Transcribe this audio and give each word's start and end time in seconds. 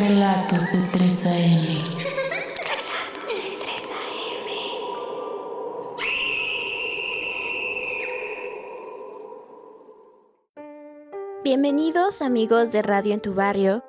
Relatos 0.00 0.72
de 0.72 0.78
3AM. 0.98 1.84
Bienvenidos 11.44 12.22
amigos 12.22 12.72
de 12.72 12.80
Radio 12.80 13.12
en 13.12 13.20
tu 13.20 13.34
barrio. 13.34 13.84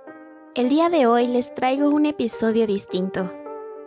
El 0.53 0.67
día 0.67 0.89
de 0.89 1.07
hoy 1.07 1.27
les 1.27 1.53
traigo 1.53 1.87
un 1.87 2.05
episodio 2.05 2.67
distinto. 2.67 3.31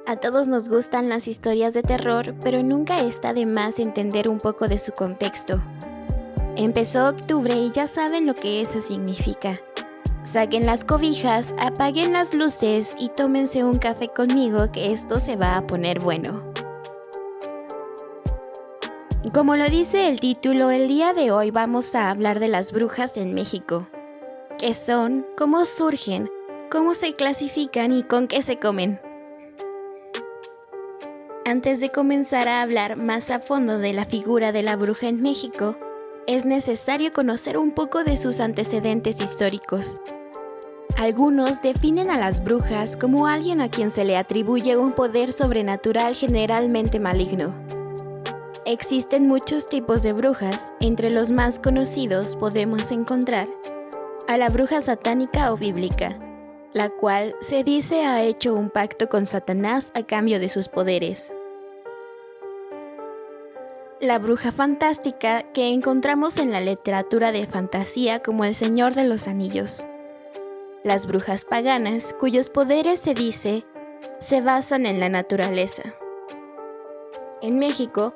A 0.07 0.17
todos 0.17 0.49
nos 0.49 0.71
gustan 0.71 1.11
las 1.11 1.29
historias 1.29 1.75
de 1.75 1.83
terror, 1.83 2.35
pero 2.43 2.63
nunca 2.63 3.01
está 3.01 3.35
de 3.35 3.45
más 3.45 3.79
entender 3.79 4.31
un 4.31 4.39
poco 4.39 4.67
de 4.67 4.79
su 4.79 4.93
contexto. 4.93 5.63
Empezó 6.57 7.07
octubre 7.07 7.55
y 7.55 7.71
ya 7.71 7.87
saben 7.87 8.25
lo 8.25 8.33
que 8.33 8.63
eso 8.63 8.81
significa. 8.81 9.61
Saquen 10.25 10.65
las 10.65 10.87
cobijas, 10.87 11.55
apaguen 11.59 12.15
las 12.15 12.33
luces 12.33 12.95
y 12.99 13.11
tómense 13.11 13.63
un 13.63 13.77
café 13.77 14.09
conmigo 14.09 14.73
que 14.73 14.91
esto 14.91 15.21
se 15.21 15.37
va 15.37 15.59
a 15.59 15.67
poner 15.67 16.01
bueno. 16.01 16.43
Como 19.35 19.55
lo 19.57 19.69
dice 19.69 20.09
el 20.09 20.21
título, 20.21 20.71
el 20.71 20.89
día 20.89 21.13
de 21.13 21.31
hoy 21.31 21.51
vamos 21.51 21.95
a 21.95 22.09
hablar 22.09 22.41
de 22.41 22.49
las 22.49 22.73
brujas 22.73 23.19
en 23.19 23.35
México. 23.35 23.87
¿Qué 24.57 24.73
son? 24.73 25.27
¿Cómo 25.37 25.67
surgen? 25.67 26.31
¿Cómo 26.71 26.95
se 26.95 27.13
clasifican 27.13 27.93
y 27.93 28.03
con 28.03 28.27
qué 28.27 28.43
se 28.43 28.59
comen? 28.59 29.03
Antes 31.45 31.81
de 31.81 31.91
comenzar 31.91 32.49
a 32.49 32.63
hablar 32.63 32.97
más 32.97 33.31
a 33.31 33.41
fondo 33.41 33.77
de 33.77 33.93
la 33.93 34.07
figura 34.07 34.53
de 34.53 34.63
la 34.63 34.77
bruja 34.77 35.07
en 35.07 35.21
México, 35.21 35.77
es 36.27 36.47
necesario 36.47 37.13
conocer 37.13 37.59
un 37.59 37.73
poco 37.73 38.05
de 38.05 38.17
sus 38.17 38.41
antecedentes 38.41 39.21
históricos. 39.21 40.01
Algunos 40.97 41.61
definen 41.61 42.11
a 42.11 42.17
las 42.17 42.43
brujas 42.43 42.97
como 42.97 43.27
alguien 43.27 43.61
a 43.61 43.69
quien 43.69 43.91
se 43.91 44.05
le 44.05 44.17
atribuye 44.17 44.77
un 44.77 44.93
poder 44.93 45.33
sobrenatural 45.33 46.15
generalmente 46.15 47.01
maligno. 47.01 47.55
Existen 48.65 49.29
muchos 49.29 49.67
tipos 49.67 50.03
de 50.03 50.13
brujas, 50.13 50.73
entre 50.81 51.11
los 51.11 51.31
más 51.31 51.59
conocidos 51.59 52.37
podemos 52.37 52.91
encontrar 52.93 53.49
a 54.27 54.39
la 54.39 54.49
bruja 54.49 54.81
satánica 54.81 55.53
o 55.53 55.57
bíblica, 55.57 56.19
la 56.73 56.89
cual 56.89 57.35
se 57.41 57.63
dice 57.63 58.07
ha 58.07 58.23
hecho 58.23 58.55
un 58.55 58.71
pacto 58.71 59.09
con 59.11 59.27
Satanás 59.27 59.93
a 59.95 60.03
cambio 60.05 60.41
de 60.41 60.49
sus 60.49 60.69
poderes 60.69 61.31
la 64.05 64.19
bruja 64.19 64.53
fantástica 64.53 65.43
que 65.53 65.73
encontramos 65.73 66.37
en 66.37 66.53
la 66.53 66.61
literatura 66.61 67.33
de 67.33 67.47
fantasía 67.47 68.23
como 68.23 68.45
El 68.45 68.55
Señor 68.55 68.95
de 68.95 69.05
los 69.05 69.29
Anillos. 69.29 69.87
Las 70.83 71.07
brujas 71.07 71.45
paganas, 71.45 72.15
cuyos 72.19 72.51
poderes 72.51 73.01
se 73.01 73.15
dice 73.15 73.65
se 74.21 74.41
basan 74.41 74.87
en 74.87 75.01
la 75.01 75.09
naturaleza. 75.09 75.83
En 77.41 77.59
México, 77.59 78.15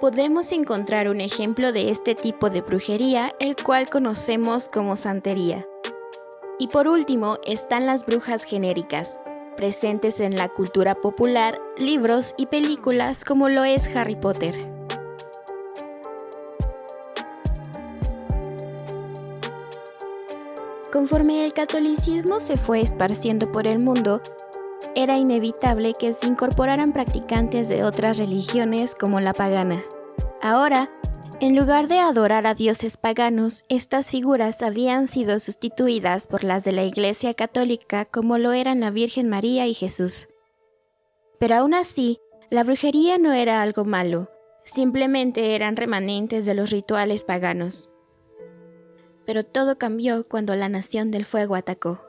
podemos 0.00 0.52
encontrar 0.52 1.08
un 1.08 1.20
ejemplo 1.20 1.72
de 1.72 1.90
este 1.90 2.14
tipo 2.14 2.50
de 2.50 2.60
brujería, 2.60 3.34
el 3.40 3.56
cual 3.56 3.88
conocemos 3.88 4.68
como 4.68 4.96
santería. 4.96 5.66
Y 6.58 6.68
por 6.68 6.88
último 6.88 7.38
están 7.44 7.86
las 7.86 8.04
brujas 8.06 8.44
genéricas, 8.44 9.18
presentes 9.56 10.20
en 10.20 10.36
la 10.36 10.48
cultura 10.48 10.94
popular, 10.94 11.58
libros 11.76 12.34
y 12.36 12.46
películas 12.46 13.24
como 13.24 13.48
lo 13.48 13.64
es 13.64 13.94
Harry 13.96 14.16
Potter. 14.16 14.79
Conforme 20.92 21.44
el 21.44 21.52
catolicismo 21.52 22.40
se 22.40 22.56
fue 22.56 22.80
esparciendo 22.80 23.52
por 23.52 23.68
el 23.68 23.78
mundo, 23.78 24.20
era 24.96 25.18
inevitable 25.18 25.94
que 25.96 26.12
se 26.12 26.26
incorporaran 26.26 26.92
practicantes 26.92 27.68
de 27.68 27.84
otras 27.84 28.18
religiones 28.18 28.96
como 28.96 29.20
la 29.20 29.32
pagana. 29.32 29.84
Ahora, 30.42 30.90
en 31.38 31.54
lugar 31.54 31.86
de 31.86 32.00
adorar 32.00 32.44
a 32.48 32.54
dioses 32.54 32.96
paganos, 32.96 33.66
estas 33.68 34.10
figuras 34.10 34.62
habían 34.62 35.06
sido 35.06 35.38
sustituidas 35.38 36.26
por 36.26 36.42
las 36.42 36.64
de 36.64 36.72
la 36.72 36.82
Iglesia 36.82 37.34
Católica 37.34 38.04
como 38.04 38.36
lo 38.36 38.50
eran 38.52 38.80
la 38.80 38.90
Virgen 38.90 39.28
María 39.28 39.68
y 39.68 39.74
Jesús. 39.74 40.28
Pero 41.38 41.54
aún 41.54 41.72
así, 41.72 42.18
la 42.50 42.64
brujería 42.64 43.16
no 43.16 43.32
era 43.32 43.62
algo 43.62 43.84
malo, 43.84 44.28
simplemente 44.64 45.54
eran 45.54 45.76
remanentes 45.76 46.46
de 46.46 46.54
los 46.54 46.70
rituales 46.70 47.22
paganos 47.22 47.89
pero 49.30 49.44
todo 49.44 49.78
cambió 49.78 50.24
cuando 50.26 50.56
la 50.56 50.68
Nación 50.68 51.12
del 51.12 51.24
Fuego 51.24 51.54
atacó. 51.54 52.00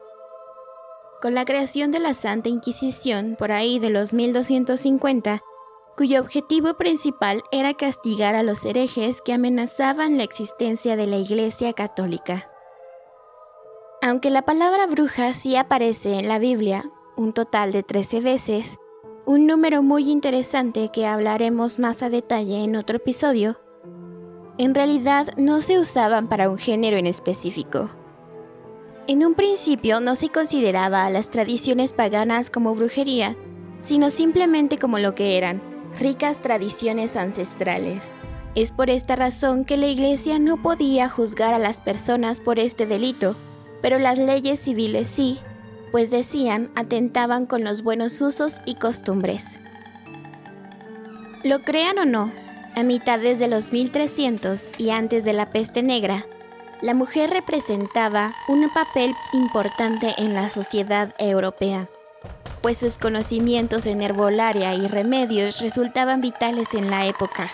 Con 1.21 1.35
la 1.35 1.45
creación 1.45 1.91
de 1.91 1.99
la 1.99 2.15
Santa 2.15 2.49
Inquisición 2.49 3.35
por 3.37 3.51
ahí 3.51 3.77
de 3.77 3.91
los 3.91 4.11
1250, 4.11 5.39
cuyo 5.95 6.19
objetivo 6.19 6.73
principal 6.77 7.43
era 7.51 7.75
castigar 7.75 8.33
a 8.33 8.41
los 8.41 8.65
herejes 8.65 9.21
que 9.21 9.33
amenazaban 9.33 10.17
la 10.17 10.23
existencia 10.23 10.95
de 10.95 11.05
la 11.05 11.17
Iglesia 11.17 11.73
Católica. 11.73 12.49
Aunque 14.01 14.31
la 14.31 14.41
palabra 14.41 14.87
bruja 14.87 15.31
sí 15.33 15.55
aparece 15.55 16.13
en 16.17 16.27
la 16.27 16.39
Biblia, 16.39 16.85
un 17.15 17.33
total 17.33 17.71
de 17.71 17.83
13 17.83 18.21
veces, 18.21 18.79
un 19.27 19.45
número 19.45 19.83
muy 19.83 20.09
interesante 20.09 20.89
que 20.91 21.05
hablaremos 21.05 21.77
más 21.77 22.01
a 22.01 22.09
detalle 22.09 22.63
en 22.63 22.75
otro 22.75 22.97
episodio, 22.97 23.61
en 24.57 24.75
realidad 24.75 25.27
no 25.37 25.61
se 25.61 25.79
usaban 25.79 26.27
para 26.27 26.49
un 26.49 26.57
género 26.57 26.97
en 26.97 27.07
específico. 27.07 27.89
En 29.07 29.25
un 29.25 29.33
principio 29.33 29.99
no 29.99 30.15
se 30.15 30.29
consideraba 30.29 31.05
a 31.05 31.09
las 31.09 31.29
tradiciones 31.29 31.93
paganas 31.93 32.49
como 32.49 32.75
brujería, 32.75 33.35
sino 33.81 34.09
simplemente 34.09 34.77
como 34.77 34.99
lo 34.99 35.15
que 35.15 35.37
eran, 35.37 35.61
ricas 35.99 36.39
tradiciones 36.39 37.17
ancestrales. 37.17 38.11
Es 38.53 38.71
por 38.71 38.89
esta 38.89 39.15
razón 39.15 39.65
que 39.65 39.77
la 39.77 39.87
Iglesia 39.87 40.37
no 40.37 40.61
podía 40.61 41.09
juzgar 41.09 41.53
a 41.53 41.59
las 41.59 41.79
personas 41.79 42.39
por 42.39 42.59
este 42.59 42.85
delito, 42.85 43.35
pero 43.81 43.97
las 43.97 44.17
leyes 44.17 44.59
civiles 44.59 45.07
sí, 45.07 45.39
pues 45.91 46.11
decían 46.11 46.69
atentaban 46.75 47.45
con 47.45 47.63
los 47.63 47.81
buenos 47.81 48.19
usos 48.21 48.61
y 48.65 48.75
costumbres. 48.75 49.59
Lo 51.43 51.59
crean 51.59 51.97
o 51.97 52.05
no, 52.05 52.31
a 52.75 52.83
mitades 52.83 53.39
de 53.39 53.47
los 53.47 53.71
1300 53.71 54.71
y 54.77 54.91
antes 54.91 55.25
de 55.25 55.33
la 55.33 55.49
peste 55.49 55.83
negra, 55.83 56.25
la 56.81 56.93
mujer 56.93 57.29
representaba 57.29 58.33
un 58.47 58.67
papel 58.73 59.13
importante 59.33 60.13
en 60.17 60.33
la 60.33 60.49
sociedad 60.49 61.13
europea, 61.19 61.89
pues 62.61 62.77
sus 62.77 62.97
conocimientos 62.97 63.85
en 63.85 64.01
herbolaria 64.01 64.73
y 64.73 64.87
remedios 64.87 65.61
resultaban 65.61 66.21
vitales 66.21 66.73
en 66.73 66.89
la 66.89 67.05
época. 67.05 67.51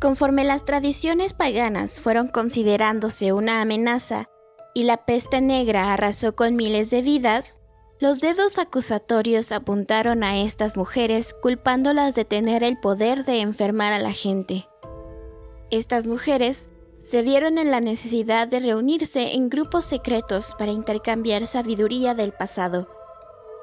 Conforme 0.00 0.44
las 0.44 0.64
tradiciones 0.64 1.32
paganas 1.32 2.00
fueron 2.00 2.28
considerándose 2.28 3.32
una 3.32 3.60
amenaza 3.60 4.26
y 4.74 4.84
la 4.84 5.04
peste 5.04 5.40
negra 5.40 5.92
arrasó 5.92 6.34
con 6.34 6.56
miles 6.56 6.90
de 6.90 7.02
vidas, 7.02 7.58
los 8.02 8.18
dedos 8.18 8.58
acusatorios 8.58 9.52
apuntaron 9.52 10.24
a 10.24 10.36
estas 10.42 10.76
mujeres 10.76 11.32
culpándolas 11.40 12.16
de 12.16 12.24
tener 12.24 12.64
el 12.64 12.76
poder 12.76 13.22
de 13.22 13.38
enfermar 13.38 13.92
a 13.92 14.00
la 14.00 14.10
gente. 14.10 14.66
Estas 15.70 16.08
mujeres 16.08 16.68
se 16.98 17.22
vieron 17.22 17.58
en 17.58 17.70
la 17.70 17.80
necesidad 17.80 18.48
de 18.48 18.58
reunirse 18.58 19.36
en 19.36 19.48
grupos 19.48 19.84
secretos 19.84 20.56
para 20.58 20.72
intercambiar 20.72 21.46
sabiduría 21.46 22.12
del 22.14 22.32
pasado. 22.32 22.88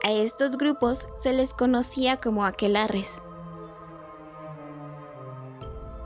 A 0.04 0.14
estos 0.14 0.58
grupos 0.58 1.10
se 1.18 1.34
les 1.34 1.54
conocía 1.54 2.16
como 2.16 2.46
aquelarres. 2.46 3.22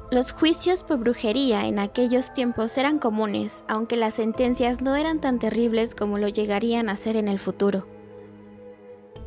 Los 0.10 0.32
juicios 0.32 0.82
por 0.82 0.98
brujería 0.98 1.68
en 1.68 1.78
aquellos 1.78 2.34
tiempos 2.34 2.80
eran 2.80 2.98
comunes, 2.98 3.64
aunque 3.68 3.96
las 3.96 4.16
sentencias 4.16 4.82
no 4.82 4.96
eran 4.96 5.22
tan 5.22 5.38
terribles 5.38 5.94
como 5.94 6.18
lo 6.18 6.30
llegarían 6.30 6.90
a 6.90 6.96
ser 6.96 7.16
en 7.16 7.28
el 7.28 7.38
futuro. 7.38 7.86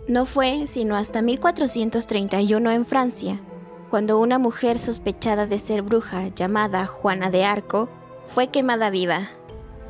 No 0.08 0.24
fue 0.24 0.68
sino 0.68 0.94
hasta 0.94 1.20
1431 1.20 2.70
en 2.70 2.84
Francia, 2.84 3.40
cuando 3.90 4.20
una 4.20 4.38
mujer 4.38 4.78
sospechada 4.78 5.46
de 5.46 5.58
ser 5.58 5.82
bruja 5.82 6.28
llamada 6.28 6.86
Juana 6.86 7.30
de 7.30 7.44
Arco 7.44 7.88
fue 8.24 8.46
quemada 8.48 8.90
viva, 8.90 9.28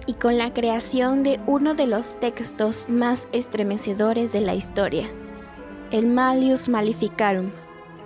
y 0.06 0.14
con 0.14 0.38
la 0.38 0.54
creación 0.54 1.22
de 1.22 1.38
uno 1.46 1.74
de 1.74 1.86
los 1.86 2.18
textos 2.18 2.88
más 2.88 3.28
estremecedores 3.32 4.32
de 4.32 4.40
la 4.40 4.54
historia, 4.54 5.06
el 5.90 6.06
Malius 6.06 6.70
Maleficarum, 6.70 7.50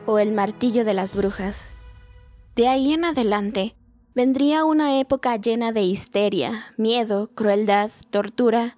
o 0.07 0.19
el 0.19 0.33
martillo 0.33 0.85
de 0.85 0.95
las 0.95 1.15
brujas. 1.15 1.71
De 2.57 2.67
ahí 2.67 2.93
en 2.93 3.05
adelante, 3.05 3.77
vendría 4.17 4.65
una 4.65 4.99
época 4.99 5.37
llena 5.37 5.71
de 5.71 5.83
histeria, 5.83 6.75
miedo, 6.77 7.31
crueldad, 7.35 7.91
tortura 8.11 8.77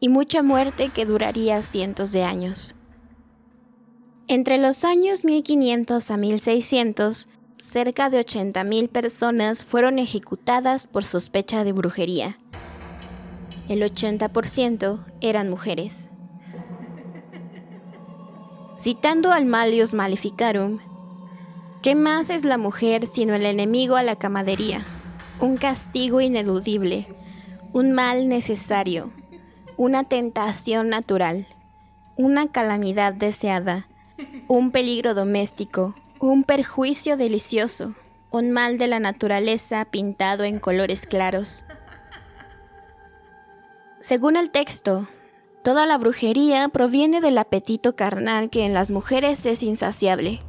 y 0.00 0.08
mucha 0.08 0.42
muerte 0.42 0.88
que 0.88 1.04
duraría 1.04 1.62
cientos 1.62 2.10
de 2.12 2.24
años. 2.24 2.74
Entre 4.26 4.58
los 4.58 4.84
años 4.84 5.24
1500 5.24 6.10
a 6.10 6.16
1600, 6.16 7.28
cerca 7.58 8.08
de 8.08 8.24
80.000 8.24 8.88
personas 8.88 9.64
fueron 9.64 9.98
ejecutadas 9.98 10.86
por 10.86 11.04
sospecha 11.04 11.64
de 11.64 11.72
brujería. 11.72 12.38
El 13.68 13.82
80% 13.82 15.04
eran 15.20 15.50
mujeres. 15.50 16.08
Citando 18.76 19.32
al 19.32 19.44
Malius 19.44 19.92
Maleficarum, 19.92 20.78
¿qué 21.82 21.94
más 21.94 22.30
es 22.30 22.44
la 22.44 22.56
mujer 22.56 23.06
sino 23.06 23.34
el 23.34 23.44
enemigo 23.44 23.96
a 23.96 24.02
la 24.02 24.16
camadería? 24.16 24.86
Un 25.38 25.58
castigo 25.58 26.20
ineludible, 26.20 27.06
un 27.72 27.92
mal 27.92 28.28
necesario, 28.28 29.12
una 29.80 30.04
tentación 30.04 30.90
natural, 30.90 31.46
una 32.14 32.52
calamidad 32.52 33.14
deseada, 33.14 33.88
un 34.46 34.72
peligro 34.72 35.14
doméstico, 35.14 35.94
un 36.18 36.44
perjuicio 36.44 37.16
delicioso, 37.16 37.94
un 38.30 38.50
mal 38.50 38.76
de 38.76 38.88
la 38.88 39.00
naturaleza 39.00 39.86
pintado 39.86 40.44
en 40.44 40.58
colores 40.58 41.06
claros. 41.06 41.64
Según 44.00 44.36
el 44.36 44.50
texto, 44.50 45.08
toda 45.64 45.86
la 45.86 45.96
brujería 45.96 46.68
proviene 46.68 47.22
del 47.22 47.38
apetito 47.38 47.96
carnal 47.96 48.50
que 48.50 48.66
en 48.66 48.74
las 48.74 48.90
mujeres 48.90 49.46
es 49.46 49.62
insaciable. 49.62 50.40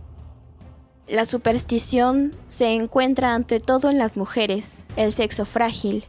La 1.07 1.23
superstición 1.23 2.35
se 2.47 2.73
encuentra 2.73 3.33
ante 3.33 3.61
todo 3.61 3.89
en 3.89 3.97
las 3.97 4.17
mujeres, 4.17 4.83
el 4.97 5.13
sexo 5.13 5.45
frágil, 5.45 6.03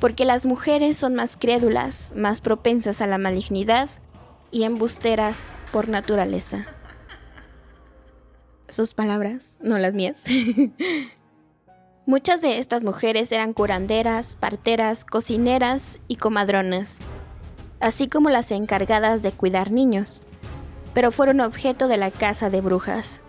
porque 0.00 0.24
las 0.24 0.46
mujeres 0.46 0.96
son 0.96 1.14
más 1.14 1.36
crédulas, 1.36 2.12
más 2.16 2.40
propensas 2.40 3.02
a 3.02 3.06
la 3.06 3.18
malignidad 3.18 3.88
y 4.50 4.64
embusteras 4.64 5.54
por 5.72 5.88
naturaleza 5.88 6.66
sus 8.68 8.94
palabras, 8.94 9.58
no 9.60 9.78
las 9.78 9.94
mías. 9.94 10.24
Muchas 12.06 12.42
de 12.42 12.58
estas 12.58 12.84
mujeres 12.84 13.32
eran 13.32 13.52
curanderas, 13.52 14.36
parteras, 14.36 15.04
cocineras 15.04 15.98
y 16.08 16.16
comadronas, 16.16 17.00
así 17.80 18.08
como 18.08 18.30
las 18.30 18.52
encargadas 18.52 19.22
de 19.22 19.32
cuidar 19.32 19.72
niños, 19.72 20.22
pero 20.94 21.10
fueron 21.10 21.40
objeto 21.40 21.88
de 21.88 21.96
la 21.96 22.10
casa 22.10 22.48
de 22.48 22.60
brujas. 22.60 23.20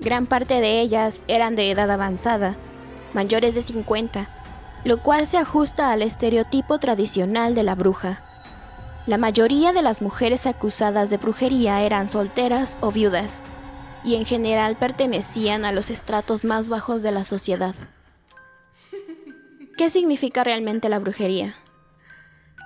Gran 0.00 0.26
parte 0.26 0.60
de 0.60 0.80
ellas 0.80 1.24
eran 1.26 1.56
de 1.56 1.70
edad 1.70 1.90
avanzada, 1.90 2.56
mayores 3.12 3.54
de 3.54 3.62
50, 3.62 4.28
lo 4.84 5.02
cual 5.02 5.26
se 5.26 5.38
ajusta 5.38 5.92
al 5.92 6.02
estereotipo 6.02 6.78
tradicional 6.78 7.54
de 7.54 7.62
la 7.62 7.74
bruja. 7.74 8.22
La 9.06 9.18
mayoría 9.18 9.72
de 9.72 9.82
las 9.82 10.02
mujeres 10.02 10.46
acusadas 10.46 11.10
de 11.10 11.16
brujería 11.16 11.82
eran 11.82 12.08
solteras 12.08 12.78
o 12.80 12.90
viudas, 12.90 13.42
y 14.04 14.16
en 14.16 14.24
general 14.24 14.76
pertenecían 14.76 15.64
a 15.64 15.72
los 15.72 15.90
estratos 15.90 16.44
más 16.44 16.68
bajos 16.68 17.02
de 17.02 17.12
la 17.12 17.24
sociedad. 17.24 17.74
¿Qué 19.76 19.90
significa 19.90 20.44
realmente 20.44 20.88
la 20.88 20.98
brujería? 20.98 21.54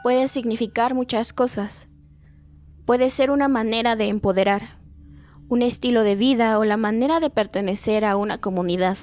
Puede 0.03 0.29
significar 0.29 0.95
muchas 0.95 1.33
cosas. 1.33 1.89
Puede 2.85 3.11
ser 3.11 3.31
una 3.31 3.49
manera 3.49 3.97
de 3.97 4.09
empoderar, 4.09 4.79
un 5.49 5.63
estilo 5.63 6.03
de 6.03 6.17
vida 6.17 6.59
o 6.59 6.65
la 6.65 6.77
manera 6.77 7.21
de 7.21 7.31
pertenecer 7.31 8.05
a 8.05 8.17
una 8.17 8.39
comunidad. 8.39 8.97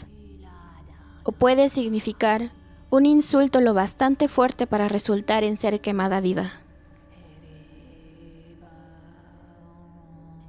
O 1.24 1.32
puede 1.32 1.70
significar 1.70 2.52
un 2.94 3.08
insulto 3.08 3.60
lo 3.60 3.74
bastante 3.74 4.28
fuerte 4.28 4.68
para 4.68 4.88
resultar 4.88 5.44
en 5.44 5.58
ser 5.58 5.82
quemada 5.82 6.22
viva. 6.22 6.52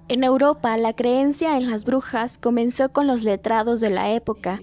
En 0.09 0.25
Europa, 0.25 0.77
la 0.77 0.93
creencia 0.93 1.57
en 1.57 1.71
las 1.71 1.87
brujas 1.87 2.37
comenzó 2.37 2.91
con 2.91 3.07
los 3.07 3.23
letrados 3.23 3.81
de 3.81 3.89
la 3.89 4.13
época, 4.13 4.61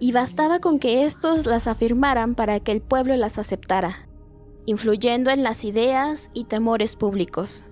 y 0.00 0.10
bastaba 0.10 0.58
con 0.58 0.80
que 0.80 1.04
éstos 1.04 1.46
las 1.46 1.68
afirmaran 1.68 2.34
para 2.34 2.58
que 2.58 2.72
el 2.72 2.80
pueblo 2.80 3.16
las 3.16 3.38
aceptara, 3.38 4.08
influyendo 4.66 5.30
en 5.30 5.44
las 5.44 5.64
ideas 5.64 6.28
y 6.34 6.46
temores 6.46 6.96
públicos. 6.96 7.64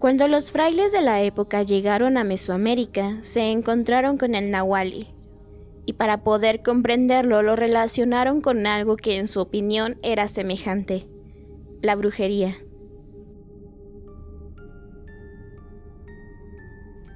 Cuando 0.00 0.26
los 0.26 0.50
frailes 0.50 0.90
de 0.90 1.00
la 1.00 1.22
época 1.22 1.62
llegaron 1.62 2.16
a 2.16 2.24
Mesoamérica, 2.24 3.18
se 3.20 3.52
encontraron 3.52 4.18
con 4.18 4.34
el 4.34 4.50
nahuali, 4.50 5.13
y 5.86 5.94
para 5.94 6.24
poder 6.24 6.62
comprenderlo 6.62 7.42
lo 7.42 7.56
relacionaron 7.56 8.40
con 8.40 8.66
algo 8.66 8.96
que 8.96 9.18
en 9.18 9.28
su 9.28 9.40
opinión 9.40 9.98
era 10.02 10.28
semejante, 10.28 11.06
la 11.82 11.94
brujería. 11.96 12.56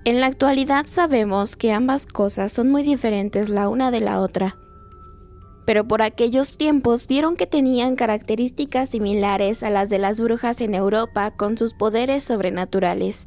En 0.04 0.20
la 0.20 0.26
actualidad 0.26 0.86
sabemos 0.88 1.56
que 1.56 1.72
ambas 1.72 2.06
cosas 2.06 2.52
son 2.52 2.70
muy 2.70 2.82
diferentes 2.82 3.50
la 3.50 3.68
una 3.68 3.90
de 3.90 4.00
la 4.00 4.20
otra, 4.20 4.56
pero 5.66 5.86
por 5.86 6.00
aquellos 6.00 6.56
tiempos 6.56 7.06
vieron 7.08 7.36
que 7.36 7.46
tenían 7.46 7.94
características 7.94 8.88
similares 8.88 9.62
a 9.62 9.68
las 9.68 9.90
de 9.90 9.98
las 9.98 10.18
brujas 10.18 10.62
en 10.62 10.74
Europa 10.74 11.30
con 11.32 11.58
sus 11.58 11.74
poderes 11.74 12.24
sobrenaturales. 12.24 13.26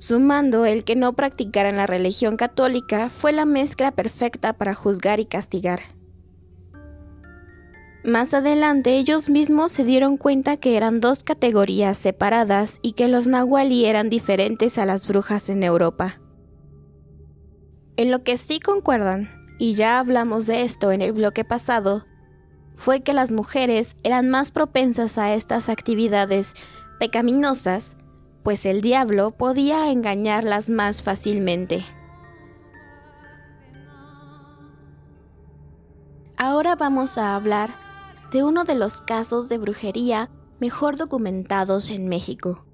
Sumando 0.00 0.64
el 0.64 0.82
que 0.82 0.96
no 0.96 1.12
practicaran 1.12 1.76
la 1.76 1.86
religión 1.86 2.38
católica 2.38 3.10
fue 3.10 3.32
la 3.32 3.44
mezcla 3.44 3.92
perfecta 3.92 4.54
para 4.54 4.74
juzgar 4.74 5.20
y 5.20 5.26
castigar. 5.26 5.80
Más 8.02 8.32
adelante 8.32 8.96
ellos 8.96 9.28
mismos 9.28 9.72
se 9.72 9.84
dieron 9.84 10.16
cuenta 10.16 10.56
que 10.56 10.78
eran 10.78 11.00
dos 11.00 11.22
categorías 11.22 11.98
separadas 11.98 12.78
y 12.80 12.92
que 12.92 13.08
los 13.08 13.26
nahuali 13.26 13.84
eran 13.84 14.08
diferentes 14.08 14.78
a 14.78 14.86
las 14.86 15.06
brujas 15.06 15.50
en 15.50 15.62
Europa. 15.62 16.18
En 17.98 18.10
lo 18.10 18.22
que 18.22 18.38
sí 18.38 18.58
concuerdan, 18.58 19.28
y 19.58 19.74
ya 19.74 19.98
hablamos 19.98 20.46
de 20.46 20.62
esto 20.62 20.92
en 20.92 21.02
el 21.02 21.12
bloque 21.12 21.44
pasado, 21.44 22.06
fue 22.74 23.02
que 23.02 23.12
las 23.12 23.32
mujeres 23.32 23.96
eran 24.02 24.30
más 24.30 24.50
propensas 24.50 25.18
a 25.18 25.34
estas 25.34 25.68
actividades 25.68 26.54
pecaminosas, 26.98 27.98
pues 28.42 28.66
el 28.66 28.80
diablo 28.80 29.32
podía 29.32 29.90
engañarlas 29.90 30.70
más 30.70 31.02
fácilmente. 31.02 31.84
Ahora 36.36 36.74
vamos 36.74 37.18
a 37.18 37.34
hablar 37.34 37.74
de 38.32 38.44
uno 38.44 38.64
de 38.64 38.74
los 38.74 39.00
casos 39.02 39.48
de 39.48 39.58
brujería 39.58 40.30
mejor 40.58 40.96
documentados 40.96 41.90
en 41.90 42.08
México, 42.08 42.64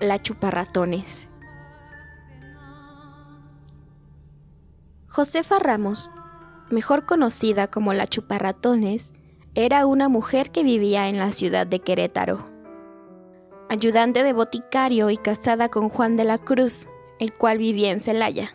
la 0.00 0.20
chuparratones. 0.20 1.28
Josefa 5.08 5.58
Ramos, 5.58 6.10
mejor 6.70 7.06
conocida 7.06 7.68
como 7.68 7.94
la 7.94 8.06
chuparratones, 8.06 9.14
era 9.54 9.86
una 9.86 10.08
mujer 10.08 10.50
que 10.50 10.62
vivía 10.62 11.08
en 11.08 11.18
la 11.18 11.32
ciudad 11.32 11.66
de 11.66 11.80
Querétaro. 11.80 12.57
Ayudante 13.70 14.22
de 14.22 14.32
boticario 14.32 15.10
y 15.10 15.18
casada 15.18 15.68
con 15.68 15.90
Juan 15.90 16.16
de 16.16 16.24
la 16.24 16.38
Cruz, 16.38 16.88
el 17.18 17.34
cual 17.34 17.58
vivía 17.58 17.90
en 17.90 18.00
Celaya. 18.00 18.54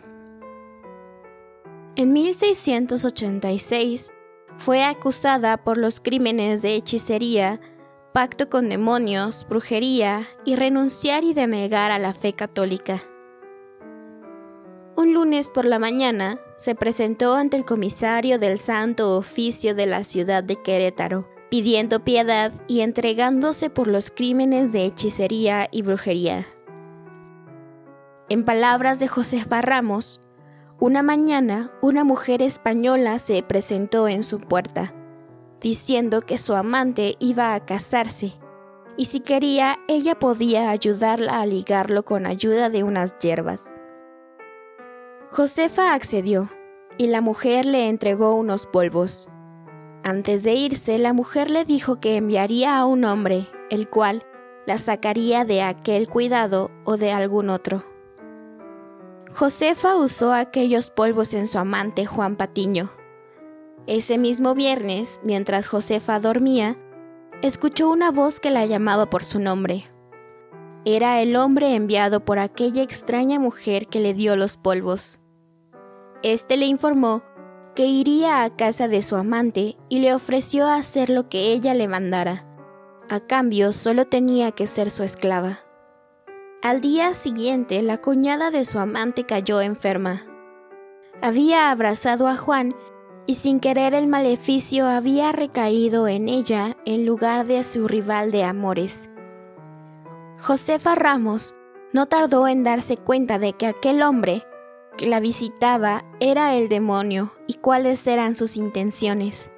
En 1.94 2.12
1686, 2.12 4.12
fue 4.56 4.82
acusada 4.82 5.56
por 5.56 5.78
los 5.78 6.00
crímenes 6.00 6.62
de 6.62 6.74
hechicería, 6.74 7.60
pacto 8.12 8.48
con 8.48 8.68
demonios, 8.68 9.46
brujería 9.48 10.26
y 10.44 10.56
renunciar 10.56 11.22
y 11.22 11.32
denegar 11.32 11.92
a 11.92 12.00
la 12.00 12.12
fe 12.12 12.32
católica. 12.32 13.00
Un 14.96 15.14
lunes 15.14 15.52
por 15.52 15.64
la 15.64 15.78
mañana 15.78 16.40
se 16.56 16.74
presentó 16.74 17.34
ante 17.34 17.56
el 17.56 17.64
comisario 17.64 18.40
del 18.40 18.58
Santo 18.58 19.16
Oficio 19.16 19.76
de 19.76 19.86
la 19.86 20.02
ciudad 20.02 20.42
de 20.42 20.56
Querétaro, 20.56 21.28
pidiendo 21.50 22.04
piedad 22.04 22.52
y 22.66 22.80
entregándose 22.80 23.70
por 23.70 23.86
los 23.86 24.10
crímenes 24.10 24.72
de 24.72 24.84
hechicería 24.86 25.68
y 25.70 25.82
brujería. 25.82 26.46
En 28.28 28.44
palabras 28.44 29.00
de 29.00 29.08
José 29.08 29.44
Ramos, 29.48 30.20
una 30.80 31.02
mañana, 31.02 31.70
una 31.82 32.04
mujer 32.04 32.42
española 32.42 33.18
se 33.18 33.42
presentó 33.42 34.08
en 34.08 34.22
su 34.22 34.38
puerta, 34.38 34.94
diciendo 35.60 36.20
que 36.22 36.36
su 36.36 36.54
amante 36.54 37.16
iba 37.20 37.54
a 37.54 37.64
casarse, 37.64 38.32
y 38.96 39.04
si 39.06 39.20
quería, 39.20 39.78
ella 39.88 40.18
podía 40.18 40.70
ayudarla 40.70 41.40
a 41.40 41.46
ligarlo 41.46 42.04
con 42.04 42.26
ayuda 42.26 42.70
de 42.70 42.82
unas 42.82 43.18
hierbas. 43.18 43.76
Josefa 45.30 45.94
accedió, 45.94 46.50
y 46.96 47.08
la 47.08 47.20
mujer 47.20 47.66
le 47.66 47.88
entregó 47.88 48.34
unos 48.34 48.66
polvos. 48.66 49.28
Antes 50.06 50.42
de 50.42 50.52
irse, 50.52 50.98
la 50.98 51.14
mujer 51.14 51.50
le 51.50 51.64
dijo 51.64 51.98
que 51.98 52.16
enviaría 52.18 52.76
a 52.76 52.84
un 52.84 53.06
hombre, 53.06 53.48
el 53.70 53.88
cual 53.88 54.22
la 54.66 54.76
sacaría 54.76 55.46
de 55.46 55.62
aquel 55.62 56.10
cuidado 56.10 56.70
o 56.84 56.98
de 56.98 57.10
algún 57.10 57.48
otro. 57.48 57.84
Josefa 59.34 59.96
usó 59.96 60.34
aquellos 60.34 60.90
polvos 60.90 61.32
en 61.32 61.46
su 61.46 61.58
amante 61.58 62.04
Juan 62.04 62.36
Patiño. 62.36 62.90
Ese 63.86 64.18
mismo 64.18 64.54
viernes, 64.54 65.20
mientras 65.24 65.68
Josefa 65.68 66.20
dormía, 66.20 66.76
escuchó 67.40 67.88
una 67.88 68.10
voz 68.10 68.40
que 68.40 68.50
la 68.50 68.66
llamaba 68.66 69.08
por 69.08 69.24
su 69.24 69.40
nombre. 69.40 69.90
Era 70.84 71.22
el 71.22 71.34
hombre 71.34 71.74
enviado 71.74 72.26
por 72.26 72.38
aquella 72.38 72.82
extraña 72.82 73.40
mujer 73.40 73.86
que 73.86 74.00
le 74.00 74.12
dio 74.12 74.36
los 74.36 74.58
polvos. 74.58 75.18
Este 76.22 76.58
le 76.58 76.66
informó 76.66 77.22
que 77.74 77.86
iría 77.86 78.44
a 78.44 78.54
casa 78.54 78.88
de 78.88 79.02
su 79.02 79.16
amante 79.16 79.76
y 79.88 80.00
le 80.00 80.14
ofreció 80.14 80.68
hacer 80.68 81.10
lo 81.10 81.28
que 81.28 81.52
ella 81.52 81.74
le 81.74 81.88
mandara. 81.88 82.46
A 83.10 83.20
cambio, 83.20 83.72
solo 83.72 84.06
tenía 84.06 84.52
que 84.52 84.66
ser 84.66 84.90
su 84.90 85.02
esclava. 85.02 85.58
Al 86.62 86.80
día 86.80 87.14
siguiente, 87.14 87.82
la 87.82 88.00
cuñada 88.00 88.50
de 88.50 88.64
su 88.64 88.78
amante 88.78 89.24
cayó 89.24 89.60
enferma. 89.60 90.24
Había 91.20 91.70
abrazado 91.70 92.26
a 92.26 92.36
Juan 92.36 92.74
y 93.26 93.34
sin 93.34 93.60
querer 93.60 93.94
el 93.94 94.06
maleficio 94.06 94.86
había 94.86 95.32
recaído 95.32 96.08
en 96.08 96.28
ella 96.28 96.76
en 96.84 97.06
lugar 97.06 97.46
de 97.46 97.62
su 97.62 97.88
rival 97.88 98.30
de 98.30 98.44
amores. 98.44 99.10
Josefa 100.38 100.94
Ramos 100.94 101.54
no 101.92 102.06
tardó 102.06 102.48
en 102.48 102.64
darse 102.64 102.96
cuenta 102.96 103.38
de 103.38 103.52
que 103.52 103.66
aquel 103.66 104.02
hombre 104.02 104.44
que 104.96 105.06
la 105.06 105.20
visitaba 105.20 106.04
era 106.20 106.54
el 106.54 106.68
demonio 106.68 107.32
y 107.46 107.54
cuáles 107.54 108.06
eran 108.06 108.36
sus 108.36 108.56
intenciones. 108.56 109.50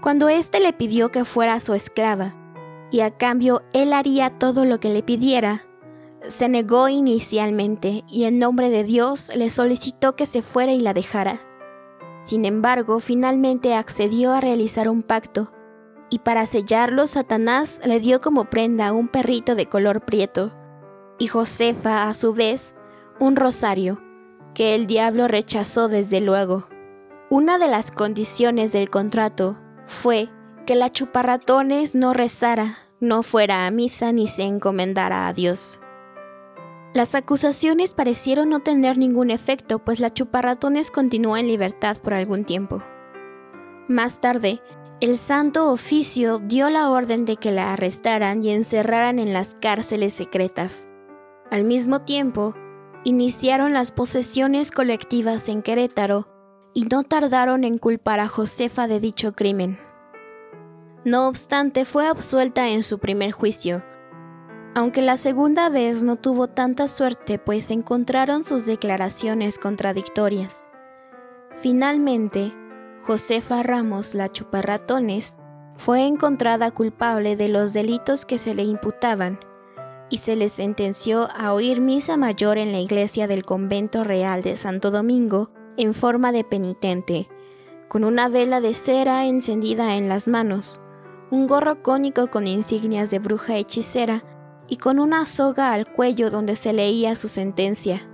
Cuando 0.00 0.28
éste 0.28 0.60
le 0.60 0.72
pidió 0.72 1.10
que 1.10 1.24
fuera 1.24 1.60
su 1.60 1.74
esclava, 1.74 2.36
y 2.90 3.00
a 3.00 3.10
cambio 3.16 3.62
él 3.72 3.92
haría 3.92 4.38
todo 4.38 4.64
lo 4.64 4.78
que 4.78 4.90
le 4.90 5.02
pidiera, 5.02 5.66
se 6.28 6.48
negó 6.48 6.88
inicialmente 6.88 8.04
y 8.08 8.24
en 8.24 8.38
nombre 8.38 8.70
de 8.70 8.84
Dios 8.84 9.32
le 9.34 9.50
solicitó 9.50 10.16
que 10.16 10.26
se 10.26 10.42
fuera 10.42 10.72
y 10.72 10.80
la 10.80 10.94
dejara. 10.94 11.40
Sin 12.22 12.44
embargo, 12.44 13.00
finalmente 13.00 13.74
accedió 13.74 14.32
a 14.32 14.40
realizar 14.40 14.88
un 14.88 15.02
pacto, 15.02 15.52
y 16.10 16.20
para 16.20 16.46
sellarlo 16.46 17.06
Satanás 17.06 17.80
le 17.84 17.98
dio 17.98 18.20
como 18.20 18.44
prenda 18.44 18.92
un 18.92 19.08
perrito 19.08 19.54
de 19.54 19.66
color 19.66 20.04
prieto, 20.04 20.52
y 21.18 21.26
Josefa, 21.26 22.08
a 22.08 22.14
su 22.14 22.32
vez, 22.32 22.74
un 23.20 23.36
rosario, 23.36 24.02
que 24.54 24.74
el 24.74 24.86
diablo 24.86 25.28
rechazó 25.28 25.88
desde 25.88 26.20
luego. 26.20 26.68
Una 27.30 27.58
de 27.58 27.68
las 27.68 27.90
condiciones 27.90 28.72
del 28.72 28.88
contrato 28.88 29.58
fue 29.86 30.30
que 30.66 30.76
la 30.76 30.90
chuparratones 30.90 31.94
no 31.94 32.14
rezara, 32.14 32.78
no 33.00 33.22
fuera 33.22 33.66
a 33.66 33.70
misa 33.70 34.12
ni 34.12 34.26
se 34.26 34.44
encomendara 34.44 35.26
a 35.26 35.32
Dios. 35.32 35.80
Las 36.94 37.16
acusaciones 37.16 37.92
parecieron 37.92 38.48
no 38.48 38.60
tener 38.60 38.96
ningún 38.96 39.30
efecto, 39.30 39.80
pues 39.80 39.98
la 39.98 40.10
chuparratones 40.10 40.92
continuó 40.92 41.36
en 41.36 41.48
libertad 41.48 41.96
por 41.96 42.14
algún 42.14 42.44
tiempo. 42.44 42.82
Más 43.88 44.20
tarde, 44.20 44.62
el 45.00 45.18
Santo 45.18 45.72
Oficio 45.72 46.38
dio 46.38 46.70
la 46.70 46.88
orden 46.90 47.24
de 47.24 47.36
que 47.36 47.50
la 47.50 47.72
arrestaran 47.72 48.44
y 48.44 48.52
encerraran 48.52 49.18
en 49.18 49.32
las 49.32 49.56
cárceles 49.56 50.14
secretas. 50.14 50.88
Al 51.50 51.64
mismo 51.64 52.02
tiempo, 52.02 52.54
iniciaron 53.04 53.74
las 53.74 53.90
posesiones 53.90 54.70
colectivas 54.70 55.50
en 55.50 55.62
Querétaro 55.62 56.26
y 56.72 56.84
no 56.84 57.02
tardaron 57.02 57.62
en 57.62 57.76
culpar 57.78 58.18
a 58.18 58.28
Josefa 58.28 58.88
de 58.88 58.98
dicho 58.98 59.32
crimen. 59.32 59.78
No 61.04 61.28
obstante, 61.28 61.84
fue 61.84 62.08
absuelta 62.08 62.68
en 62.70 62.82
su 62.82 62.98
primer 62.98 63.30
juicio, 63.30 63.84
aunque 64.74 65.02
la 65.02 65.18
segunda 65.18 65.68
vez 65.68 66.02
no 66.02 66.16
tuvo 66.16 66.48
tanta 66.48 66.88
suerte 66.88 67.38
pues 67.38 67.70
encontraron 67.70 68.42
sus 68.42 68.64
declaraciones 68.64 69.58
contradictorias. 69.58 70.70
Finalmente, 71.52 72.54
Josefa 73.02 73.62
Ramos 73.62 74.14
la 74.14 74.30
Chuparratones 74.30 75.36
fue 75.76 76.06
encontrada 76.06 76.70
culpable 76.70 77.36
de 77.36 77.48
los 77.48 77.74
delitos 77.74 78.24
que 78.24 78.38
se 78.38 78.54
le 78.54 78.62
imputaban 78.62 79.38
y 80.10 80.18
se 80.18 80.36
le 80.36 80.48
sentenció 80.48 81.28
a 81.36 81.52
oír 81.52 81.80
misa 81.80 82.16
mayor 82.16 82.58
en 82.58 82.72
la 82.72 82.80
iglesia 82.80 83.26
del 83.26 83.44
convento 83.44 84.04
real 84.04 84.42
de 84.42 84.56
Santo 84.56 84.90
Domingo 84.90 85.50
en 85.76 85.94
forma 85.94 86.32
de 86.32 86.44
penitente, 86.44 87.28
con 87.88 88.04
una 88.04 88.28
vela 88.28 88.60
de 88.60 88.74
cera 88.74 89.26
encendida 89.26 89.96
en 89.96 90.08
las 90.08 90.28
manos, 90.28 90.80
un 91.30 91.46
gorro 91.46 91.82
cónico 91.82 92.28
con 92.28 92.46
insignias 92.46 93.10
de 93.10 93.18
bruja 93.18 93.56
hechicera 93.56 94.24
y 94.68 94.76
con 94.76 94.98
una 94.98 95.26
soga 95.26 95.72
al 95.72 95.90
cuello 95.90 96.30
donde 96.30 96.56
se 96.56 96.72
leía 96.72 97.16
su 97.16 97.28
sentencia. 97.28 98.08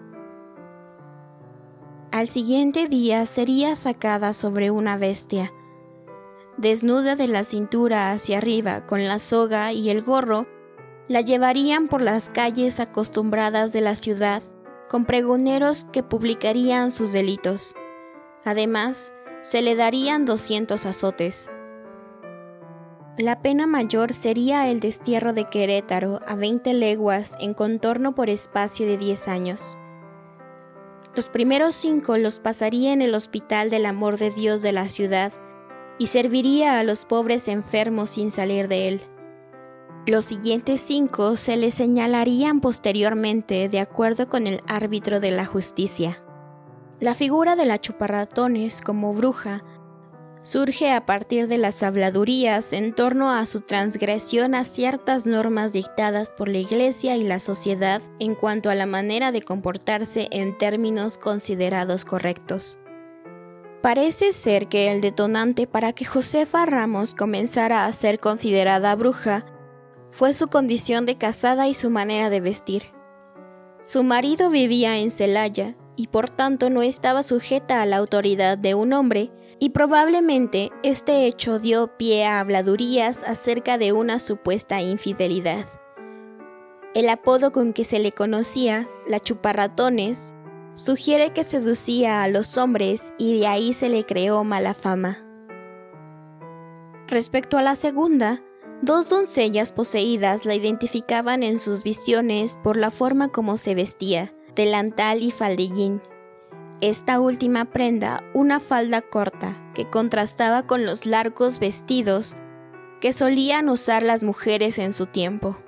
Al 2.12 2.26
siguiente 2.26 2.88
día 2.88 3.25
sería 3.25 3.76
sacada 3.76 4.32
sobre 4.32 4.70
una 4.70 4.97
bestia. 4.97 5.52
Desnuda 6.56 7.14
de 7.14 7.28
la 7.28 7.44
cintura 7.44 8.11
hacia 8.11 8.38
arriba, 8.38 8.85
con 8.85 9.06
la 9.06 9.18
soga 9.18 9.73
y 9.73 9.90
el 9.90 10.02
gorro, 10.02 10.47
la 11.11 11.23
llevarían 11.23 11.88
por 11.88 12.02
las 12.02 12.31
calles 12.31 12.79
acostumbradas 12.79 13.73
de 13.73 13.81
la 13.81 13.97
ciudad, 13.97 14.45
con 14.88 15.05
pregoneros 15.05 15.85
que 15.93 16.05
publicarían 16.05 16.93
sus 16.93 17.11
delitos. 17.11 17.75
Además, 18.45 19.12
se 19.43 19.61
le 19.61 19.75
darían 19.75 20.25
200 20.25 20.87
azotes. 20.87 21.50
La 23.19 23.43
pena 23.43 23.67
mayor 23.67 24.14
sería 24.14 24.69
el 24.69 24.79
destierro 24.79 25.33
de 25.33 25.47
Querétaro 25.47 26.21
a 26.29 26.37
20 26.37 26.75
leguas 26.75 27.35
en 27.40 27.55
contorno 27.55 28.14
por 28.14 28.31
espacio 28.31 28.87
de 28.87 28.97
10 28.97 29.26
años. 29.26 29.79
Los 31.17 31.29
primeros 31.29 31.75
cinco 31.75 32.19
los 32.19 32.38
pasaría 32.38 32.93
en 32.93 33.02
el 33.02 33.17
Hospital 33.17 33.69
del 33.69 33.87
Amor 33.87 34.17
de 34.17 34.31
Dios 34.31 34.62
de 34.62 34.71
la 34.71 34.87
ciudad 34.87 35.33
y 35.99 36.07
serviría 36.07 36.79
a 36.79 36.85
los 36.85 37.05
pobres 37.05 37.49
enfermos 37.49 38.11
sin 38.11 38.31
salir 38.31 38.69
de 38.69 38.87
él. 38.87 39.00
Los 40.11 40.25
siguientes 40.25 40.81
cinco 40.81 41.37
se 41.37 41.57
le 41.57 41.71
señalarían 41.71 42.61
posteriormente 42.61 43.69
de 43.69 43.79
acuerdo 43.79 44.29
con 44.29 44.49
el 44.49 44.61
árbitro 44.67 45.21
de 45.21 45.31
la 45.31 45.47
justicia. 45.47 46.21
La 46.99 47.14
figura 47.14 47.55
de 47.55 47.64
la 47.64 47.81
chuparratones 47.81 48.81
como 48.81 49.14
bruja 49.14 49.62
surge 50.40 50.90
a 50.90 51.07
partir 51.07 51.47
de 51.47 51.59
las 51.59 51.85
habladurías 51.85 52.73
en 52.73 52.93
torno 52.93 53.31
a 53.31 53.47
su 53.47 53.61
transgresión 53.61 54.57
a 54.57 54.64
ciertas 54.64 55.26
normas 55.26 55.73
dictadas 55.73 56.35
por 56.37 56.49
la 56.49 56.59
Iglesia 56.59 57.17
y 57.17 57.23
la 57.23 57.38
sociedad 57.38 58.02
en 58.19 58.35
cuanto 58.35 58.69
a 58.69 58.75
la 58.75 58.87
manera 58.87 59.31
de 59.31 59.43
comportarse 59.43 60.26
en 60.33 60.59
términos 60.59 61.19
considerados 61.19 62.05
correctos. 62.05 62.81
Parece 63.81 64.33
ser 64.33 64.67
que 64.67 64.90
el 64.90 65.02
detonante 65.02 65.69
para 65.69 65.93
que 65.93 66.05
Josefa 66.05 66.67
Ramos 66.67 67.14
comenzara 67.14 67.87
a 67.87 67.93
ser 67.93 68.19
considerada 68.19 68.97
bruja 68.97 69.47
fue 70.11 70.33
su 70.33 70.49
condición 70.49 71.07
de 71.07 71.17
casada 71.17 71.69
y 71.69 71.75
su 71.75 71.90
manera 71.90 72.31
de 72.31 72.40
vestir. 72.40 72.85
Su 73.83 74.02
marido 74.02 74.50
vivía 74.50 74.99
en 74.99 75.11
Celaya 75.11 75.76
y 75.97 76.09
por 76.09 76.29
tanto 76.29 76.69
no 76.71 76.83
estaba 76.83 77.23
sujeta 77.23 77.81
a 77.81 77.87
la 77.87 77.97
autoridad 77.97 78.59
de 78.59 78.75
un 78.75 78.93
hombre 78.93 79.31
y 79.59 79.71
probablemente 79.71 80.71
este 80.83 81.26
hecho 81.26 81.59
dio 81.59 81.97
pie 81.97 82.25
a 82.25 82.40
habladurías 82.40 83.25
acerca 83.25 83.79
de 83.79 83.93
una 83.93 84.19
supuesta 84.19 84.81
infidelidad. 84.83 85.67
El 86.95 87.09
apodo 87.09 87.52
con 87.52 87.73
que 87.73 87.85
se 87.85 88.00
le 88.00 88.12
conocía, 88.12 88.88
la 89.07 89.21
chuparratones, 89.21 90.35
sugiere 90.75 91.31
que 91.33 91.45
seducía 91.45 92.23
a 92.23 92.29
los 92.29 92.59
hombres 92.59 93.12
y 93.19 93.38
de 93.38 93.47
ahí 93.47 93.73
se 93.73 93.88
le 93.88 94.05
creó 94.05 94.43
mala 94.43 94.75
fama. 94.75 95.19
Respecto 97.07 97.59
a 97.59 97.62
la 97.62 97.75
segunda, 97.75 98.43
dos 98.82 99.08
doncellas 99.08 99.72
poseídas 99.72 100.44
la 100.46 100.54
identificaban 100.54 101.42
en 101.42 101.60
sus 101.60 101.82
visiones 101.82 102.58
por 102.62 102.76
la 102.76 102.90
forma 102.90 103.28
como 103.28 103.56
se 103.56 103.75
vestía, 103.75 104.34
delantal 104.54 105.22
y 105.22 105.30
faldillín, 105.30 106.02
esta 106.80 107.20
última 107.20 107.66
prenda 107.66 108.25
una 108.32 108.58
falda 108.58 109.02
corta 109.02 109.70
que 109.75 109.90
contrastaba 109.90 110.66
con 110.66 110.87
los 110.87 111.04
largos 111.04 111.58
vestidos 111.58 112.37
que 113.02 113.12
solían 113.12 113.68
usar 113.68 114.02
las 114.02 114.22
mujeres 114.22 114.78
en 114.78 114.94
su 114.94 115.04
tiempo. 115.06 115.58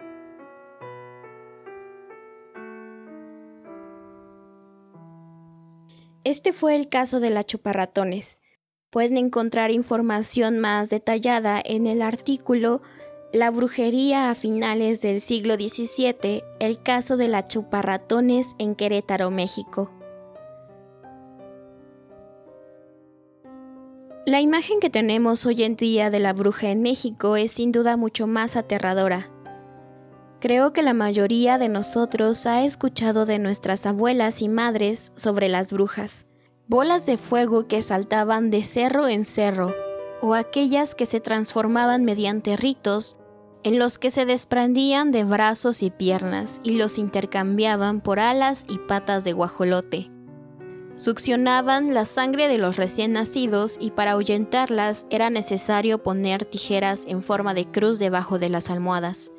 Este 6.24 6.52
fue 6.52 6.76
el 6.76 6.88
caso 6.88 7.20
de 7.20 7.30
la 7.30 7.44
chuparratones. 7.44 8.41
Pueden 8.92 9.16
encontrar 9.16 9.70
información 9.70 10.58
más 10.58 10.90
detallada 10.90 11.62
en 11.64 11.86
el 11.86 12.02
artículo 12.02 12.82
La 13.32 13.50
brujería 13.50 14.28
a 14.28 14.34
finales 14.34 15.00
del 15.00 15.22
siglo 15.22 15.54
XVII, 15.54 16.44
el 16.60 16.82
caso 16.82 17.16
de 17.16 17.26
la 17.26 17.46
chuparratones 17.46 18.54
en 18.58 18.74
Querétaro, 18.74 19.30
México. 19.30 19.90
La 24.26 24.42
imagen 24.42 24.78
que 24.78 24.90
tenemos 24.90 25.46
hoy 25.46 25.62
en 25.62 25.74
día 25.74 26.10
de 26.10 26.20
la 26.20 26.34
bruja 26.34 26.68
en 26.68 26.82
México 26.82 27.36
es 27.36 27.52
sin 27.52 27.72
duda 27.72 27.96
mucho 27.96 28.26
más 28.26 28.56
aterradora. 28.56 29.30
Creo 30.38 30.74
que 30.74 30.82
la 30.82 30.92
mayoría 30.92 31.56
de 31.56 31.70
nosotros 31.70 32.44
ha 32.44 32.62
escuchado 32.62 33.24
de 33.24 33.38
nuestras 33.38 33.86
abuelas 33.86 34.42
y 34.42 34.50
madres 34.50 35.12
sobre 35.16 35.48
las 35.48 35.72
brujas, 35.72 36.26
bolas 36.68 37.06
de 37.06 37.16
fuego 37.16 37.66
que 37.66 37.82
saltaban 37.82 38.50
de 38.50 38.64
cerro 38.64 39.08
en 39.08 39.24
cerro, 39.24 39.72
o 40.20 40.34
aquellas 40.34 40.94
que 40.94 41.06
se 41.06 41.20
transformaban 41.20 42.04
mediante 42.04 42.56
ritos 42.56 43.16
en 43.64 43.78
los 43.78 43.98
que 43.98 44.10
se 44.10 44.24
desprendían 44.24 45.12
de 45.12 45.24
brazos 45.24 45.82
y 45.82 45.90
piernas 45.90 46.60
y 46.64 46.76
los 46.76 46.98
intercambiaban 46.98 48.00
por 48.00 48.18
alas 48.18 48.64
y 48.68 48.78
patas 48.78 49.24
de 49.24 49.32
guajolote. 49.32 50.10
Succionaban 50.94 51.94
la 51.94 52.04
sangre 52.04 52.48
de 52.48 52.58
los 52.58 52.76
recién 52.76 53.12
nacidos 53.12 53.76
y 53.80 53.92
para 53.92 54.12
ahuyentarlas 54.12 55.06
era 55.10 55.30
necesario 55.30 56.02
poner 56.02 56.44
tijeras 56.44 57.06
en 57.06 57.22
forma 57.22 57.54
de 57.54 57.64
cruz 57.64 57.98
debajo 57.98 58.38
de 58.38 58.50
las 58.50 58.68
almohadas. 58.68 59.32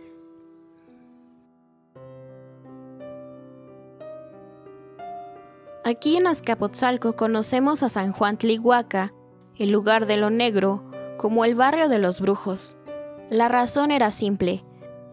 Aquí 5.85 6.15
en 6.15 6.27
Azcapotzalco 6.27 7.17
conocemos 7.17 7.83
a 7.83 7.89
San 7.89 8.13
Juan 8.13 8.37
Tlihuaca, 8.37 9.13
el 9.57 9.71
lugar 9.71 10.05
de 10.05 10.15
lo 10.15 10.29
negro, 10.29 10.89
como 11.17 11.43
el 11.43 11.55
barrio 11.55 11.89
de 11.89 11.99
los 11.99 12.21
brujos. 12.21 12.77
La 13.29 13.49
razón 13.49 13.91
era 13.91 14.09
simple. 14.11 14.63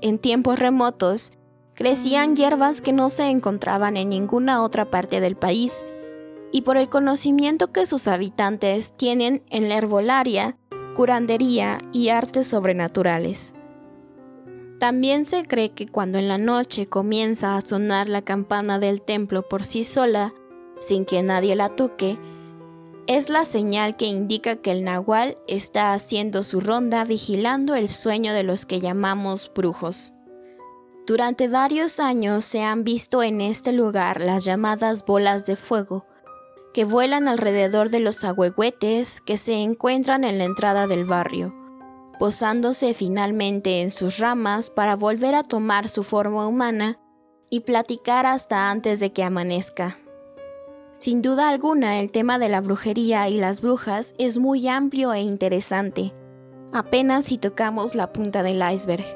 En 0.00 0.21
tiempos 0.21 0.61
remotos, 0.61 1.33
crecían 1.75 2.37
hierbas 2.37 2.83
que 2.83 2.93
no 2.93 3.11
se 3.11 3.31
encontraban 3.31 3.97
en 3.97 4.11
ninguna 4.11 4.62
otra 4.62 4.91
parte 4.91 5.21
del 5.21 5.37
país, 5.37 5.85
y 6.53 6.62
por 6.62 6.77
el 6.77 6.89
conocimiento 6.89 7.73
que 7.73 7.85
sus 7.85 8.07
habitantes 8.07 8.97
tienen 8.97 9.43
en 9.50 9.69
la 9.69 9.77
herbolaria, 9.77 10.57
curandería 10.95 11.79
y 11.93 12.11
artes 12.11 12.47
sobrenaturales. 12.47 13.55
También 14.79 15.25
se 15.25 15.45
cree 15.45 15.71
que 15.73 15.89
cuando 15.89 16.19
en 16.19 16.29
la 16.29 16.39
noche 16.39 16.87
comienza 16.87 17.57
a 17.57 17.61
sonar 17.61 18.09
la 18.09 18.23
campana 18.23 18.79
del 18.79 19.03
templo 19.03 19.49
por 19.49 19.65
sí 19.65 19.83
sola, 19.85 20.33
sin 20.81 21.05
que 21.05 21.23
nadie 21.23 21.55
la 21.55 21.69
toque, 21.69 22.19
es 23.07 23.31
la 23.31 23.45
señal 23.45 23.97
que 23.97 24.07
indica 24.07 24.57
que 24.57 24.73
el 24.73 24.83
nahual 24.83 25.37
está 25.47 25.93
haciendo 25.93 26.43
su 26.43 26.61
ronda 26.61 27.05
vigilando 27.05 27.77
el 27.77 27.89
sueño 27.89 28.33
de 28.33 28.43
los 28.43 28.67
que 28.67 28.81
llamamos 28.81 29.53
brujos. 29.55 30.13
Durante 31.07 31.47
varios 31.47 32.01
años 32.01 32.45
se 32.45 32.63
han 32.65 32.83
visto 32.83 33.23
en 33.23 33.41
este 33.41 33.73
lugar 33.73 34.21
las 34.21 34.45
llamadas 34.45 35.05
bolas 35.07 35.47
de 35.47 35.55
fuego, 35.55 36.07
que 36.75 36.85
vuelan 36.85 37.29
alrededor 37.29 37.91
de 37.91 38.01
los 38.01 38.25
agüehuetes 38.25 39.21
que 39.21 39.37
se 39.37 39.55
encuentran 39.55 40.25
en 40.25 40.39
la 40.39 40.45
entrada 40.45 40.89
del 40.89 41.05
barrio 41.05 41.55
posándose 42.21 42.93
finalmente 42.93 43.81
en 43.81 43.91
sus 43.91 44.19
ramas 44.19 44.69
para 44.69 44.95
volver 44.95 45.35
a 45.35 45.43
tomar 45.43 45.89
su 45.89 46.03
forma 46.03 46.47
humana 46.47 47.01
y 47.49 47.61
platicar 47.61 48.27
hasta 48.27 48.71
antes 48.71 49.01
de 49.01 49.11
que 49.11 49.25
amanezca. 49.25 50.00
Sin 51.00 51.23
duda 51.23 51.49
alguna, 51.49 51.99
el 51.99 52.12
tema 52.12 52.38
de 52.38 52.50
la 52.50 52.61
brujería 52.61 53.26
y 53.30 53.38
las 53.38 53.62
brujas 53.62 54.14
es 54.19 54.37
muy 54.37 54.69
amplio 54.69 55.14
e 55.14 55.21
interesante, 55.21 56.12
apenas 56.75 57.25
si 57.25 57.38
tocamos 57.38 57.95
la 57.95 58.12
punta 58.12 58.42
del 58.42 58.62
iceberg. 58.71 59.07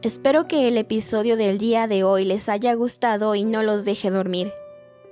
Espero 0.00 0.48
que 0.48 0.66
el 0.66 0.78
episodio 0.78 1.36
del 1.36 1.58
día 1.58 1.88
de 1.88 2.04
hoy 2.04 2.24
les 2.24 2.48
haya 2.48 2.72
gustado 2.72 3.34
y 3.34 3.44
no 3.44 3.62
los 3.62 3.84
deje 3.84 4.08
dormir. 4.08 4.50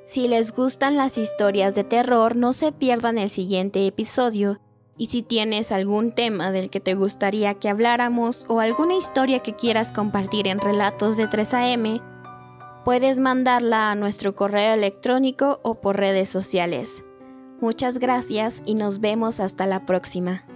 Si 0.06 0.28
les 0.28 0.54
gustan 0.54 0.96
las 0.96 1.18
historias 1.18 1.74
de 1.74 1.84
terror, 1.84 2.36
no 2.36 2.54
se 2.54 2.72
pierdan 2.72 3.18
el 3.18 3.28
siguiente 3.28 3.86
episodio 3.86 4.58
y 4.96 5.08
si 5.08 5.20
tienes 5.20 5.72
algún 5.72 6.12
tema 6.12 6.52
del 6.52 6.70
que 6.70 6.80
te 6.80 6.94
gustaría 6.94 7.52
que 7.52 7.68
habláramos 7.68 8.46
o 8.48 8.60
alguna 8.60 8.96
historia 8.96 9.40
que 9.40 9.54
quieras 9.54 9.92
compartir 9.92 10.46
en 10.48 10.58
relatos 10.58 11.18
de 11.18 11.28
3AM, 11.28 12.00
puedes 12.86 13.18
mandarla 13.18 13.90
a 13.90 13.96
nuestro 13.96 14.36
correo 14.36 14.72
electrónico 14.72 15.58
o 15.64 15.80
por 15.80 15.96
redes 15.96 16.28
sociales. 16.28 17.02
Muchas 17.60 17.98
gracias 17.98 18.62
y 18.64 18.76
nos 18.76 19.00
vemos 19.00 19.40
hasta 19.40 19.66
la 19.66 19.84
próxima. 19.84 20.46